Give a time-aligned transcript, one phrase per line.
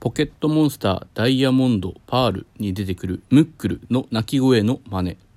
[0.00, 5.27] ポケットモンスターダイヤモンドパールに出てくるムックルの鳴き声の真似。